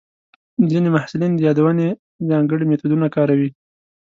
[0.71, 1.87] ځینې محصلین د یادونې
[2.29, 3.49] ځانګړي میتودونه کاروي.